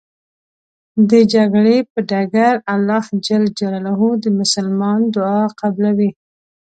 [1.09, 3.29] د جګړې په ډګر الله ج
[4.23, 6.09] د مسلمان دعا قبلوی.